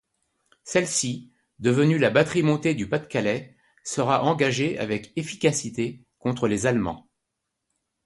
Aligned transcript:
Celle-ci, 0.63 1.31
devenue 1.59 1.99
la 1.99 2.09
batterie 2.09 2.41
montée 2.41 2.73
du 2.73 2.89
Pas-de-Calais, 2.89 3.55
sera 3.83 4.23
engagée 4.23 4.79
avec 4.79 5.13
efficacité 5.15 6.07
contre 6.17 6.47
les 6.47 6.65
Allemands. 6.65 7.07